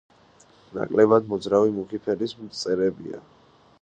ნაკლებად 0.77 1.29
მოძრავი, 1.33 1.75
მუქი 1.75 2.01
ფერის 2.07 2.35
მწერებია. 2.47 3.21